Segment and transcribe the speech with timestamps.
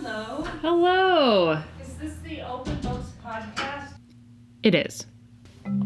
[0.00, 0.44] Hello.
[0.62, 1.62] Hello.
[1.82, 3.94] Is this the Open Books podcast?
[4.62, 5.06] It is.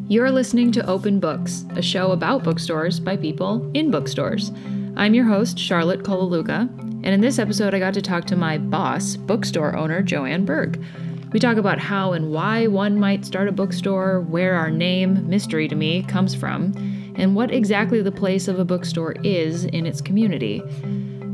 [0.06, 4.52] You're listening to Open Books, a show about bookstores by people in bookstores.
[4.98, 8.58] I'm your host, Charlotte Kolaluga, and in this episode, I got to talk to my
[8.58, 10.84] boss, bookstore owner Joanne Berg.
[11.32, 15.68] We talk about how and why one might start a bookstore, where our name, mystery
[15.68, 16.74] to me, comes from,
[17.16, 20.62] and what exactly the place of a bookstore is in its community.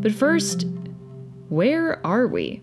[0.01, 0.65] But first,
[1.48, 2.62] where are we?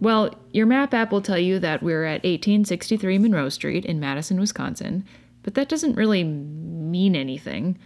[0.00, 4.40] Well, your map app will tell you that we're at 1863 Monroe Street in Madison,
[4.40, 5.04] Wisconsin,
[5.42, 7.78] but that doesn't really mean anything.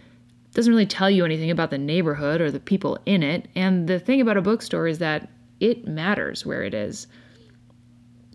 [0.47, 3.87] It doesn't really tell you anything about the neighborhood or the people in it, and
[3.87, 5.29] the thing about a bookstore is that
[5.59, 7.07] it matters where it is.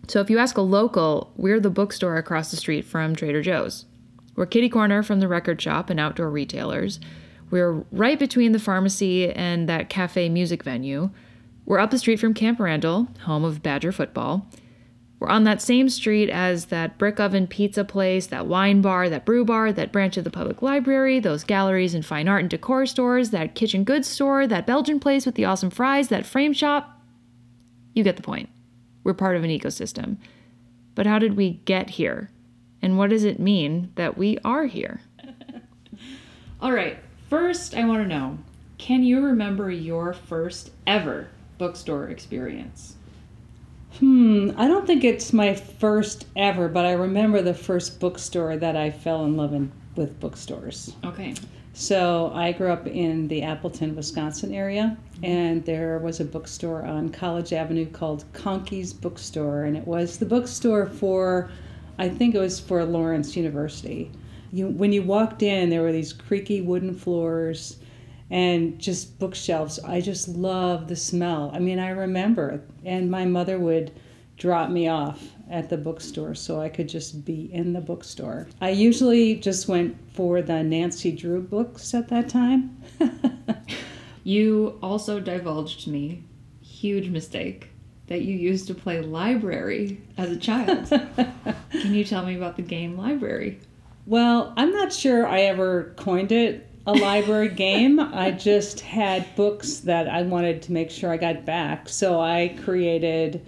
[0.07, 3.85] So if you ask a local, we're the bookstore across the street from Trader Joe's.
[4.35, 6.99] We're kitty corner from the record shop and outdoor retailers.
[7.49, 11.09] We're right between the pharmacy and that cafe music venue.
[11.71, 14.45] We're up the street from Camp Randall, home of Badger football.
[15.19, 19.23] We're on that same street as that brick oven pizza place, that wine bar, that
[19.23, 22.85] brew bar, that branch of the public library, those galleries and fine art and decor
[22.85, 26.99] stores, that kitchen goods store, that Belgian place with the awesome fries, that frame shop.
[27.93, 28.49] You get the point.
[29.05, 30.17] We're part of an ecosystem.
[30.93, 32.31] But how did we get here?
[32.81, 34.99] And what does it mean that we are here?
[36.61, 36.97] All right,
[37.29, 38.39] first, I want to know
[38.77, 41.29] can you remember your first ever
[41.61, 42.95] bookstore experience?
[43.99, 48.75] Hmm, I don't think it's my first ever, but I remember the first bookstore that
[48.75, 50.95] I fell in love in, with bookstores.
[51.05, 51.35] Okay.
[51.73, 57.09] So I grew up in the Appleton, Wisconsin area, and there was a bookstore on
[57.09, 61.51] College Avenue called Conkey's Bookstore, and it was the bookstore for,
[61.99, 64.09] I think it was for Lawrence University.
[64.51, 67.77] You, when you walked in, there were these creaky wooden floors
[68.31, 69.77] and just bookshelves.
[69.79, 71.51] I just love the smell.
[71.53, 73.91] I mean, I remember, and my mother would
[74.37, 75.21] drop me off
[75.51, 78.47] at the bookstore so I could just be in the bookstore.
[78.59, 82.81] I usually just went for the Nancy Drew books at that time.
[84.23, 86.23] You also divulged to me,
[86.61, 87.69] huge mistake,
[88.07, 90.87] that you used to play library as a child.
[91.71, 93.59] Can you tell me about the game library?
[94.05, 97.99] well, I'm not sure I ever coined it a library game.
[97.99, 101.87] I just had books that I wanted to make sure I got back.
[101.87, 103.45] So I created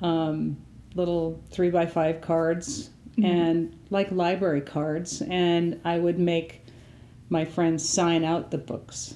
[0.00, 0.56] um,
[0.94, 2.90] little three by five cards
[3.22, 6.64] and like library cards, and I would make
[7.28, 9.14] my friends sign out the books.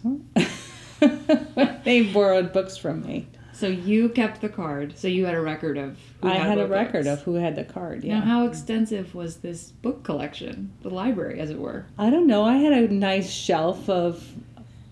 [1.85, 3.29] they borrowed books from me.
[3.61, 4.97] So you kept the card.
[4.97, 5.99] So you had a record of.
[6.23, 8.03] who I had a record of who had the card.
[8.03, 8.21] Yeah.
[8.21, 11.85] Now, how extensive was this book collection, the library, as it were?
[11.99, 12.43] I don't know.
[12.43, 14.27] I had a nice shelf of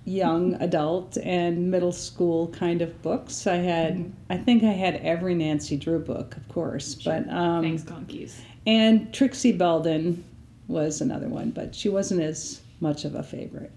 [0.04, 3.46] young adult and middle school kind of books.
[3.46, 7.84] I had, I think I had every Nancy Drew book, of course, but um, Thanks,
[7.84, 8.40] Conkeys.
[8.66, 10.24] and Trixie Belden
[10.66, 13.72] was another one, but she wasn't as much of a favorite.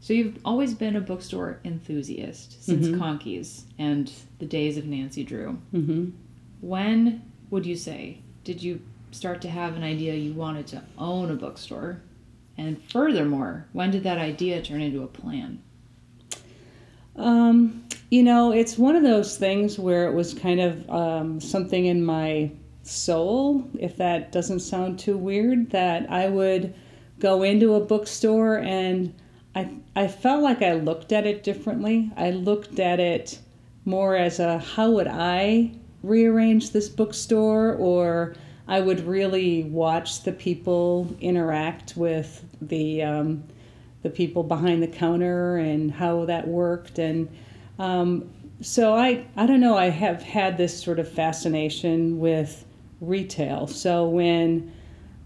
[0.00, 2.98] So you've always been a bookstore enthusiast since Mhm.
[2.98, 5.58] Conkeys and the days of Nancy Drew.
[5.72, 6.10] hmm
[6.60, 8.80] When would you say did you
[9.10, 12.00] start to have an idea you wanted to own a bookstore?
[12.56, 15.58] And furthermore, when did that idea turn into a plan?
[17.16, 21.86] Um, you know, it's one of those things where it was kind of um, something
[21.86, 22.50] in my
[22.82, 26.74] soul, if that doesn't sound too weird, that I would
[27.18, 29.14] go into a bookstore and
[29.54, 32.10] I, I felt like I looked at it differently.
[32.16, 33.38] I looked at it
[33.86, 35.72] more as a how would I
[36.02, 37.74] rearrange this bookstore?
[37.74, 38.34] Or
[38.68, 43.44] I would really watch the people interact with the um,
[44.02, 46.98] the people behind the counter and how that worked.
[46.98, 47.28] And
[47.78, 48.28] um,
[48.60, 52.66] so I I don't know I have had this sort of fascination with
[53.00, 53.66] retail.
[53.66, 54.72] So when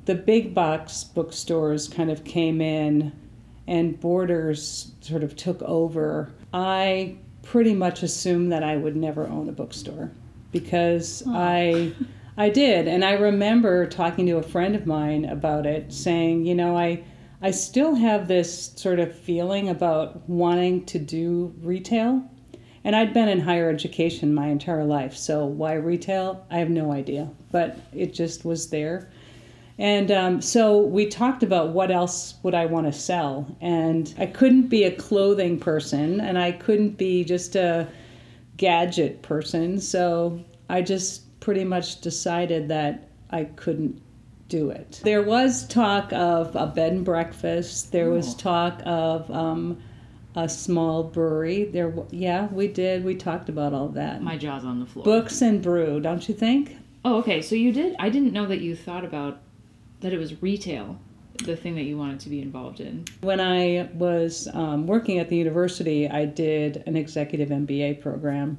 [0.05, 3.13] the big box bookstores kind of came in
[3.67, 9.49] and Borders sort of took over I pretty much assumed that I would never own
[9.49, 10.11] a bookstore
[10.53, 11.93] because I
[12.37, 16.55] I did and I remember talking to a friend of mine about it saying you
[16.55, 17.05] know I
[17.43, 22.23] I still have this sort of feeling about wanting to do retail.
[22.85, 26.45] And I'd been in higher education my entire life, so why retail?
[26.51, 29.11] I have no idea, but it just was there.
[29.81, 33.57] And um, so we talked about what else would I want to sell.
[33.63, 37.89] And I couldn't be a clothing person, and I couldn't be just a
[38.59, 39.81] gadget person.
[39.81, 44.03] So I just pretty much decided that I couldn't
[44.49, 45.01] do it.
[45.03, 47.91] There was talk of a bed and breakfast.
[47.91, 48.37] There was Oh.
[48.37, 49.79] talk of um,
[50.37, 51.65] a small brewery.
[51.65, 53.03] There, yeah, we did.
[53.03, 54.23] We talked about all that.
[54.23, 55.05] My jaw's on the floor.
[55.07, 56.77] Books and brew, don't you think?
[57.03, 57.41] Oh, okay.
[57.41, 57.97] So you did.
[57.99, 59.41] I didn't know that you thought about
[60.01, 60.99] that it was retail,
[61.45, 63.05] the thing that you wanted to be involved in.
[63.21, 68.59] When I was um, working at the university, I did an executive MBA program,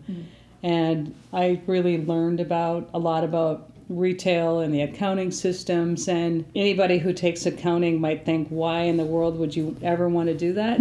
[0.64, 6.08] and I really learned about a lot about retail and the accounting systems.
[6.08, 10.28] And anybody who takes accounting might think, why in the world would you ever want
[10.28, 10.80] to do that?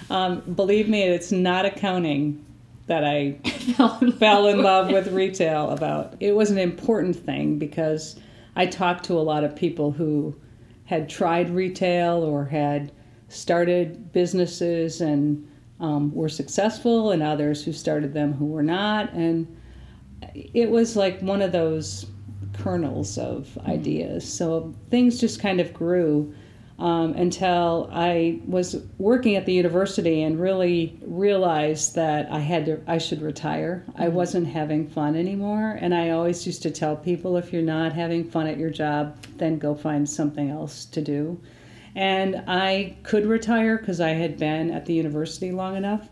[0.10, 2.44] um, believe me, it's not accounting
[2.86, 3.32] that I
[4.18, 6.14] fell in love with retail about.
[6.20, 8.16] It was an important thing because
[8.56, 10.34] I talked to a lot of people who
[10.84, 12.90] had tried retail or had
[13.28, 15.46] started businesses and
[15.78, 19.12] um, were successful, and others who started them who were not.
[19.12, 19.46] And
[20.32, 22.06] it was like one of those
[22.54, 24.26] kernels of ideas.
[24.26, 26.34] So things just kind of grew
[26.78, 32.80] um, until I was working at the university and really realized that I had to
[32.86, 33.84] I should retire.
[33.96, 37.92] I wasn't having fun anymore, and I always used to tell people if you're not
[37.92, 41.40] having fun at your job, then go find something else to do.
[41.94, 46.10] And I could retire because I had been at the university long enough.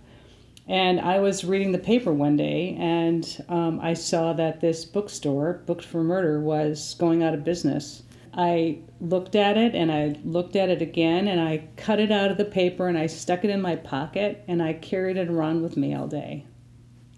[0.66, 5.60] And I was reading the paper one day, and um, I saw that this bookstore,
[5.66, 8.02] Booked for Murder, was going out of business.
[8.36, 12.30] I looked at it and I looked at it again, and I cut it out
[12.30, 15.62] of the paper and I stuck it in my pocket, and I carried it around
[15.62, 16.44] with me all day.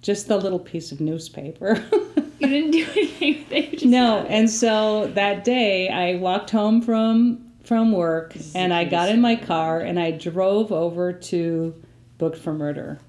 [0.02, 1.82] Just the little piece of newspaper.
[2.38, 3.90] You didn't do anything.
[3.90, 9.20] no, and so that day I walked home from from work and I got in
[9.20, 11.74] my car and I drove over to
[12.18, 13.00] Booked for Murder.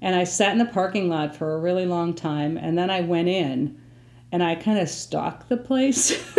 [0.00, 3.00] And I sat in the parking lot for a really long time and then I
[3.00, 3.80] went in
[4.32, 6.10] and I kind of stalked the place.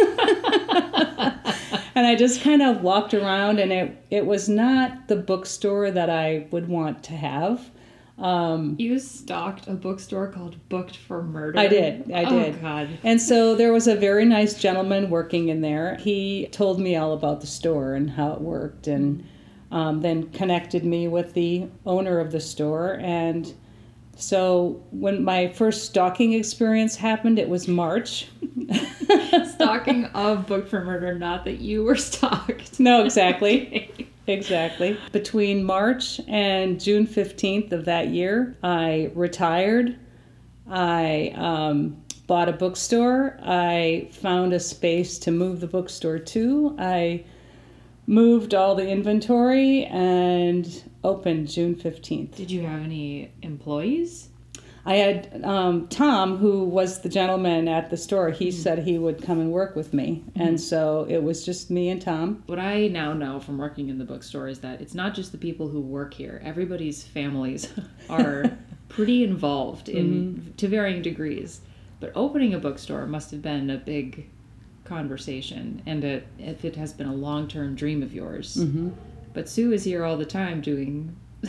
[1.95, 6.09] and I just kind of walked around and it it was not the bookstore that
[6.09, 7.69] I would want to have.
[8.17, 11.57] Um, You stalked a bookstore called Booked for Murder.
[11.57, 12.11] I did.
[12.11, 12.55] I did.
[12.55, 12.89] Oh God.
[13.03, 15.95] And so there was a very nice gentleman working in there.
[15.95, 19.23] He told me all about the store and how it worked, and
[19.71, 22.97] um, then connected me with the owner of the store.
[22.99, 23.53] And
[24.19, 28.27] so when my first stalking experience happened, it was March.
[29.53, 32.79] Stalking of Book for Murder, not that you were stalked.
[32.79, 34.07] No, exactly.
[34.27, 34.95] Exactly.
[35.11, 39.97] Between March and June 15th of that year, I retired.
[40.69, 43.39] I um, bought a bookstore.
[43.41, 46.75] I found a space to move the bookstore to.
[46.77, 47.23] I
[48.09, 52.35] moved all the inventory and opened June 15th.
[52.35, 54.29] Did you have any employees?
[54.83, 58.57] I had um, Tom, who was the gentleman at the store, he mm-hmm.
[58.59, 60.23] said he would come and work with me.
[60.29, 60.41] Mm-hmm.
[60.41, 62.41] And so it was just me and Tom.
[62.47, 65.37] What I now know from working in the bookstore is that it's not just the
[65.37, 66.41] people who work here.
[66.43, 67.71] Everybody's families
[68.09, 68.57] are
[68.89, 70.51] pretty involved in mm-hmm.
[70.53, 71.61] to varying degrees.
[71.99, 74.31] But opening a bookstore must have been a big
[74.89, 78.57] conversation, and a, if it has been a long-term dream of yours.
[78.57, 78.89] Mm-hmm.
[79.33, 81.15] But Sue is here all the time doing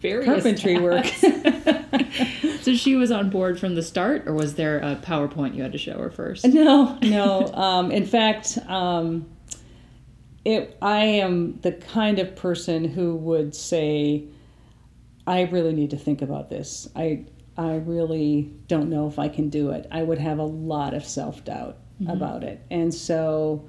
[0.00, 1.06] various Carpentry work.
[2.62, 5.72] so she was on board from the start, or was there a PowerPoint you had
[5.72, 6.46] to show her first?
[6.46, 7.46] No, no.
[7.52, 9.26] Um, in fact, um,
[10.44, 14.24] it, I am the kind of person who would say,
[15.26, 16.88] I really need to think about this.
[16.96, 19.86] I, I really don't know if I can do it.
[19.92, 22.10] I would have a lot of self doubt Mm-hmm.
[22.10, 22.60] about it.
[22.70, 23.64] And so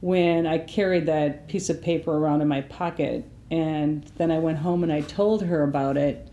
[0.00, 4.58] when I carried that piece of paper around in my pocket and then I went
[4.58, 6.28] home and I told her about it,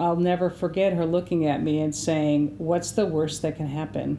[0.00, 4.18] I'll never forget her looking at me and saying, What's the worst that can happen?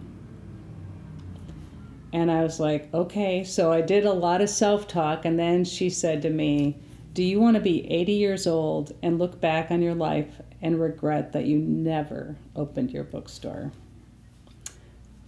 [2.13, 3.43] And I was like, okay.
[3.43, 5.25] So I did a lot of self talk.
[5.25, 6.77] And then she said to me,
[7.13, 10.79] Do you want to be 80 years old and look back on your life and
[10.79, 13.71] regret that you never opened your bookstore?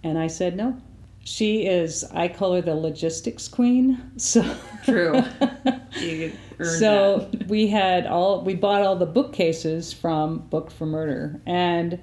[0.04, 0.80] And I said, No.
[1.24, 4.12] She is, I call her the logistics queen.
[4.16, 4.42] So.
[4.84, 5.22] True.
[6.78, 12.00] So we had all we bought all the bookcases from Book for Murder, and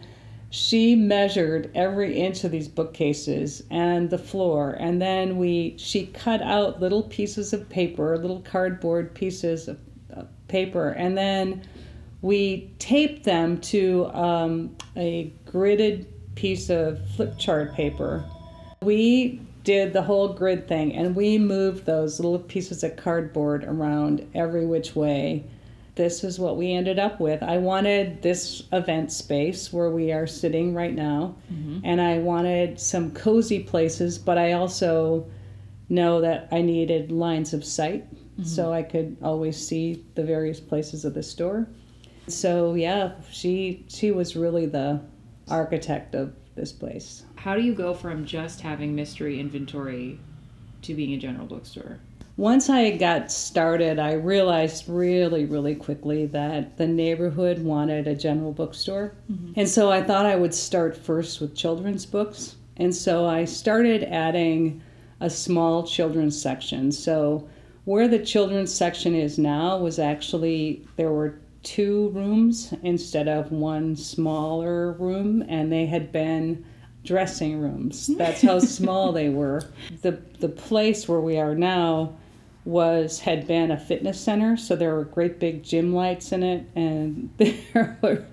[0.49, 6.41] she measured every inch of these bookcases and the floor, and then we she cut
[6.41, 9.77] out little pieces of paper, little cardboard pieces of,
[10.11, 11.61] of paper, and then
[12.21, 16.05] we taped them to um, a gridded
[16.35, 18.25] piece of flip chart paper.
[18.81, 24.27] We did the whole grid thing and we moved those little pieces of cardboard around
[24.35, 25.43] every which way.
[25.95, 27.41] This is what we ended up with.
[27.41, 31.79] I wanted this event space where we are sitting right now, mm-hmm.
[31.85, 35.25] and I wanted some cozy places, but I also
[35.87, 38.43] know that I needed lines of sight mm-hmm.
[38.43, 41.67] so I could always see the various places of the store.
[42.27, 44.99] So yeah, she she was really the
[45.47, 47.23] architect of this place.
[47.35, 50.19] How do you go from just having mystery inventory
[50.83, 51.99] to being a general bookstore?
[52.37, 58.51] Once I got started, I realized really, really quickly that the neighborhood wanted a general
[58.51, 59.13] bookstore.
[59.31, 59.53] Mm-hmm.
[59.59, 62.57] And so I thought I would start first with children's books.
[62.75, 64.81] And so I started adding
[65.21, 66.91] a small children's section.
[66.91, 67.47] So
[67.85, 73.95] where the children's section is now was actually there were two rooms instead of one
[73.97, 76.63] smaller room, and they had been
[77.03, 78.07] dressing rooms.
[78.17, 79.63] That's how small they were.
[80.01, 82.15] The the place where we are now
[82.63, 86.65] was had been a fitness center, so there were great big gym lights in it,
[86.75, 88.25] and there were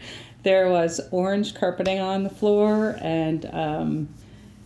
[0.43, 4.09] there was orange carpeting on the floor, and um,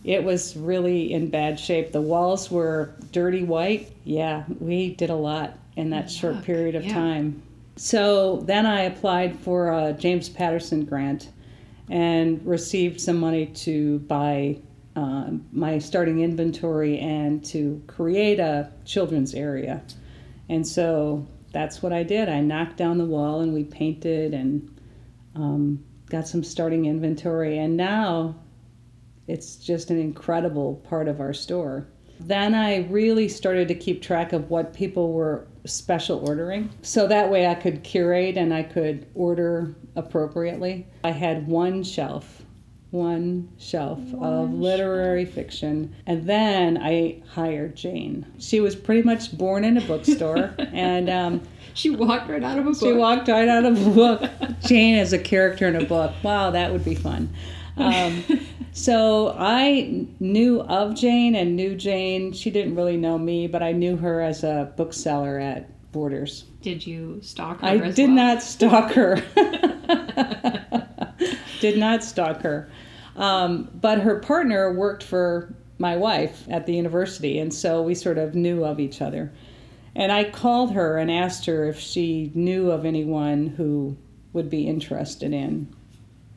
[0.03, 1.91] it was really in bad shape.
[1.91, 3.91] The walls were dirty white.
[4.03, 6.93] Yeah, we did a lot in that short period of yeah.
[6.93, 7.43] time.
[7.77, 11.29] So then I applied for a James Patterson grant
[11.89, 14.59] and received some money to buy
[14.95, 19.83] uh, my starting inventory and to create a children's area.
[20.49, 22.29] And so that's what I did.
[22.29, 24.81] I knocked down the wall and we painted and
[25.35, 27.59] um, got some starting inventory.
[27.59, 28.35] And now
[29.27, 31.87] it's just an incredible part of our store.
[32.19, 36.69] Then I really started to keep track of what people were special ordering.
[36.81, 40.85] So that way I could curate and I could order appropriately.
[41.03, 42.41] I had one shelf,
[42.91, 45.93] one shelf of literary fiction.
[46.05, 48.25] And then I hired Jane.
[48.39, 50.53] She was pretty much born in a bookstore.
[50.59, 51.41] and um,
[51.73, 52.79] She walked right out of a book.
[52.79, 54.31] she walked right out of a book.
[54.61, 56.13] Jane is a character in a book.
[56.23, 57.33] Wow, that would be fun.
[57.77, 58.23] Um,
[58.77, 62.31] so I knew of Jane and knew Jane.
[62.31, 66.45] She didn't really know me, but I knew her as a bookseller at Borders.
[66.61, 67.67] Did you stalk her?
[67.67, 68.15] I did well?
[68.15, 69.15] not stalk her.
[71.59, 72.69] did not stalk her.
[73.15, 78.19] Um, but her partner worked for my wife at the university, and so we sort
[78.19, 79.33] of knew of each other.
[79.95, 83.97] And I called her and asked her if she knew of anyone who
[84.33, 85.75] would be interested in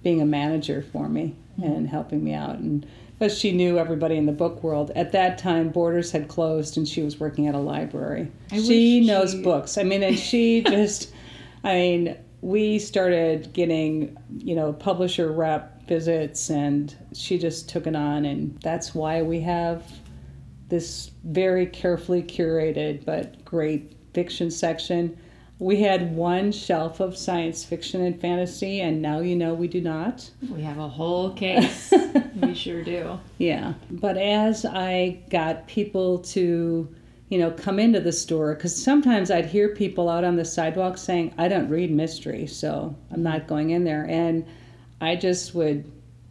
[0.03, 2.59] being a manager for me and helping me out.
[2.59, 2.87] And
[3.19, 4.91] but she knew everybody in the book world.
[4.97, 8.33] At that time, Borders had closed, and she was working at a library.
[8.51, 9.77] I she knows she- books.
[9.77, 11.13] I mean, and she just,
[11.63, 17.95] I mean, we started getting, you know, publisher rep visits, and she just took it
[17.95, 19.85] on, and that's why we have
[20.71, 25.19] this very carefully curated but great fiction section.
[25.61, 29.83] We had one shelf of science fiction and fantasy, and now you know we do
[29.83, 30.31] not.
[30.49, 31.93] We have a whole case.
[32.43, 33.21] we sure do.
[33.37, 33.75] Yeah.
[33.91, 36.89] But as I got people to,
[37.29, 40.97] you know, come into the store, because sometimes I'd hear people out on the sidewalk
[40.97, 44.07] saying, I don't read mystery, so I'm not going in there.
[44.09, 44.47] And
[45.03, 45.85] I just would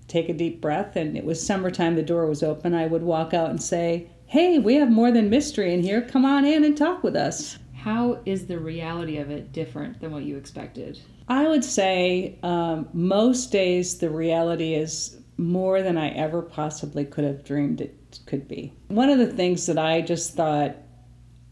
[0.08, 2.74] take a deep breath, and it was summertime, the door was open.
[2.74, 6.02] I would walk out and say, Hey, we have more than mystery in here.
[6.02, 7.60] Come on in and talk with us.
[7.80, 11.00] How is the reality of it different than what you expected?
[11.30, 17.24] I would say um, most days the reality is more than I ever possibly could
[17.24, 18.74] have dreamed it could be.
[18.90, 20.76] One of the things that I just thought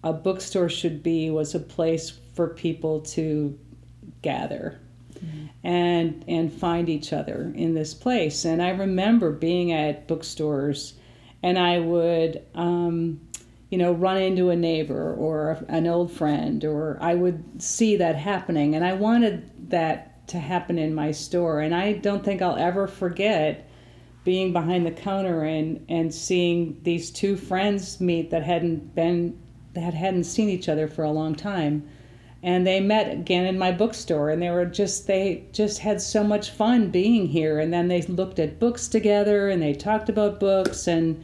[0.03, 3.57] a bookstore should be was a place for people to
[4.21, 4.79] gather
[5.63, 8.45] and and find each other in this place.
[8.45, 10.93] And I remember being at bookstores,
[11.41, 12.45] and I would.
[12.53, 13.21] Um,
[13.69, 18.15] you know, run into a neighbor or an old friend, or I would see that
[18.15, 18.75] happening.
[18.75, 21.59] And I wanted that to happen in my store.
[21.61, 23.69] And I don't think I'll ever forget
[24.23, 29.37] being behind the counter and, and seeing these two friends meet that hadn't been,
[29.73, 31.87] that hadn't seen each other for a long time.
[32.43, 36.23] And they met again in my bookstore and they were just, they just had so
[36.23, 37.59] much fun being here.
[37.59, 41.23] And then they looked at books together and they talked about books and,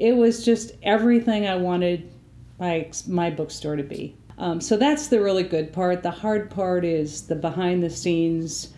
[0.00, 2.10] it was just everything I wanted
[2.58, 4.16] my my bookstore to be.
[4.38, 6.02] Um, so that's the really good part.
[6.02, 8.72] The hard part is the behind the scenes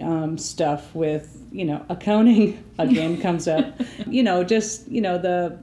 [0.00, 3.80] um, stuff with you know accounting again comes up.
[4.06, 5.58] You know just you know the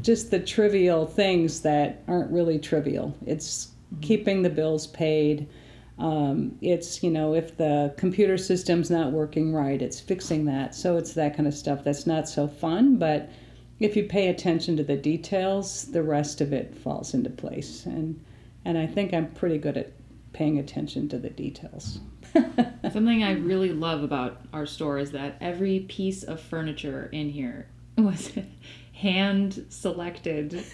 [0.00, 3.14] just the trivial things that aren't really trivial.
[3.26, 3.68] It's
[4.00, 5.46] keeping the bills paid.
[5.98, 10.74] Um, it's you know if the computer system's not working right, it's fixing that.
[10.74, 13.30] So it's that kind of stuff that's not so fun, but
[13.78, 17.86] if you pay attention to the details, the rest of it falls into place.
[17.86, 18.22] And
[18.64, 19.92] and I think I'm pretty good at
[20.32, 22.00] paying attention to the details.
[22.92, 27.68] Something I really love about our store is that every piece of furniture in here
[27.96, 28.32] was
[28.92, 30.64] hand selected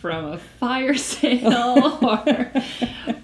[0.00, 2.52] from a fire sale or,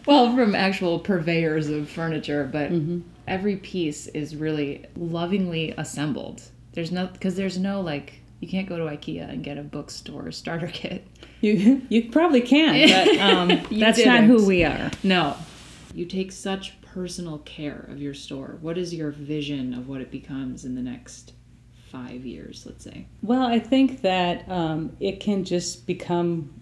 [0.07, 3.01] well, from actual purveyors of furniture, but mm-hmm.
[3.29, 6.43] every piece is really lovingly assembled.
[6.73, 10.31] There's no, because there's no like, you can't go to IKEA and get a bookstore
[10.33, 11.07] starter kit.
[11.41, 14.27] You you probably can, but um, that's not didn't.
[14.27, 14.91] who we are.
[15.03, 15.37] No.
[15.95, 18.59] You take such personal care of your store.
[18.61, 21.33] What is your vision of what it becomes in the next
[21.91, 23.07] five years, let's say?
[23.23, 26.53] Well, I think that um, it can just become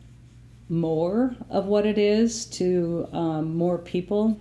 [0.69, 4.41] more of what it is to um, more people.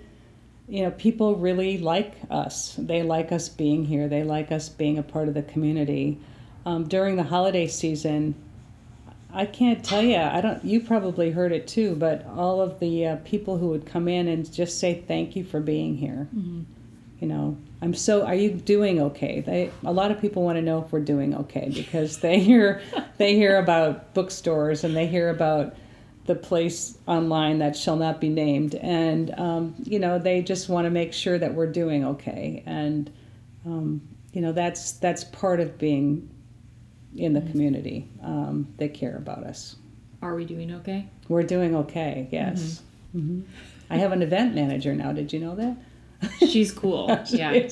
[0.67, 2.75] You know, people really like us.
[2.77, 4.07] They like us being here.
[4.07, 6.19] They like us being a part of the community.
[6.65, 8.35] Um, during the holiday season,
[9.33, 10.17] I can't tell you.
[10.17, 10.63] I don't.
[10.63, 14.27] You probably heard it too, but all of the uh, people who would come in
[14.27, 16.27] and just say thank you for being here.
[17.19, 18.25] You know, I'm so.
[18.25, 19.41] Are you doing okay?
[19.41, 19.71] They.
[19.83, 22.81] A lot of people want to know if we're doing okay because they hear
[23.17, 25.75] they hear about bookstores and they hear about
[26.25, 30.85] the place online that shall not be named, and um, you know they just want
[30.85, 33.11] to make sure that we're doing okay, and
[33.65, 33.99] um,
[34.31, 36.29] you know that's that's part of being
[37.15, 38.07] in the community.
[38.23, 39.75] Um, they care about us.
[40.21, 41.07] Are we doing okay?
[41.27, 42.27] We're doing okay.
[42.31, 42.81] Yes.
[43.11, 43.41] hmm
[43.89, 45.11] I have an event manager now.
[45.11, 45.77] Did you know that?
[46.39, 47.07] She's cool.
[47.27, 47.67] yeah.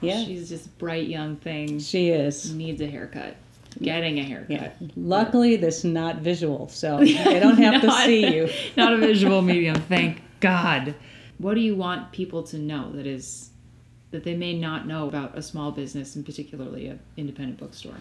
[0.00, 0.24] yeah.
[0.24, 1.78] She's just bright young thing.
[1.78, 2.52] She is.
[2.52, 3.36] Needs a haircut.
[3.80, 4.50] Getting a haircut.
[4.50, 4.88] Yeah.
[4.96, 8.50] Luckily, this is not visual, so I don't have to see you.
[8.76, 10.94] Not a visual medium, thank God.
[11.38, 13.50] What do you want people to know that is
[14.10, 17.94] that they may not know about a small business and particularly an independent bookstore?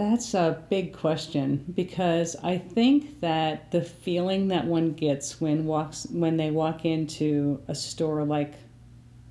[0.00, 6.06] That's a big question because I think that the feeling that one gets when walks
[6.10, 8.54] when they walk into a store like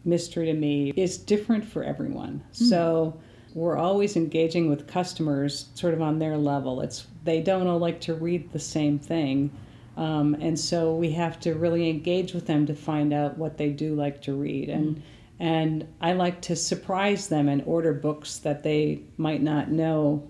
[0.05, 2.43] Mystery to Me is different for everyone.
[2.51, 3.19] So
[3.55, 6.81] we're always engaging with customers sort of on their level.
[6.81, 9.49] It's they don't all like to read the same thing.
[9.97, 13.71] Um, and so we have to really engage with them to find out what they
[13.71, 15.01] do like to read and
[15.39, 20.29] and I like to surprise them and order books that they might not know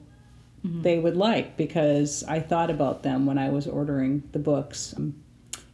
[0.64, 4.94] they would like because I thought about them when I was ordering the books.
[4.98, 5.14] Um,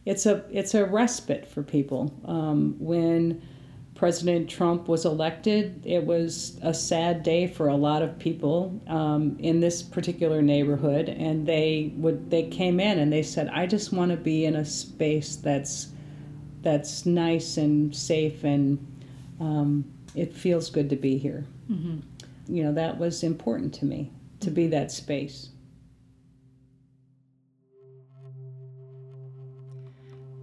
[0.04, 2.12] It's a it's a respite for people.
[2.24, 3.42] Um, when
[3.96, 9.36] President Trump was elected, it was a sad day for a lot of people um,
[9.40, 13.92] in this particular neighborhood, and they would they came in and they said, "I just
[13.92, 15.88] want to be in a space that's
[16.62, 18.78] that's nice and safe, and
[19.40, 21.44] um, it feels good to be here."
[22.48, 25.50] You know, that was important to me to be that space.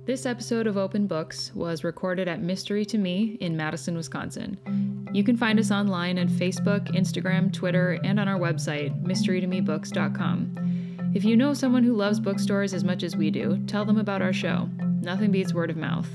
[0.06, 5.08] This episode of Open Books was recorded at Mystery to Me in Madison, Wisconsin.
[5.14, 11.12] You can find us online on Facebook, Instagram, Twitter, and on our website, mysterytomebooks.com.
[11.16, 14.22] If you know someone who loves bookstores as much as we do, tell them about
[14.22, 14.68] our show.
[15.02, 16.10] Nothing beats word of mouth.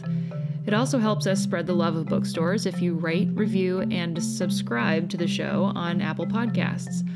[0.67, 5.09] It also helps us spread the love of bookstores if you rate, review, and subscribe
[5.09, 7.09] to the show on Apple Podcasts.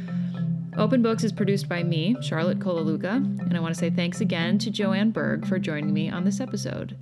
[0.79, 4.59] Open Books is produced by me, Charlotte Kolaluka, and I want to say thanks again
[4.59, 6.97] to Joanne Berg for joining me on this episode.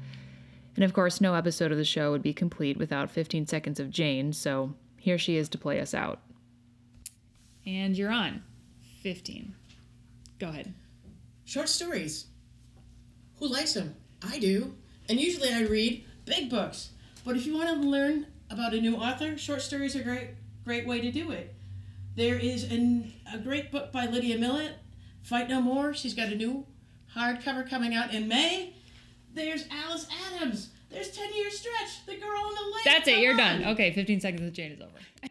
[0.75, 3.91] And of course, no episode of the show would be complete without 15 seconds of
[3.91, 6.21] Jane, so here she is to play us out.
[7.65, 8.43] And you're on.
[9.03, 9.55] 15.
[10.41, 10.75] Go ahead.
[11.45, 12.27] Short stories.
[13.39, 13.95] Who likes them?
[14.21, 14.75] I do.
[15.09, 16.91] And usually I read big books.
[17.25, 20.29] But if you want to learn about a new author, short stories are a great,
[20.65, 21.55] great way to do it.
[22.21, 24.73] There is an, a great book by Lydia Millet,
[25.23, 25.95] Fight No More.
[25.95, 26.67] She's got a new
[27.17, 28.75] hardcover coming out in May.
[29.33, 30.69] There's Alice Adams.
[30.91, 32.85] There's 10 Year Stretch, The Girl in the Lake.
[32.85, 33.73] That's it, you're Come done.
[33.73, 35.30] Okay, 15 seconds of Jane is over.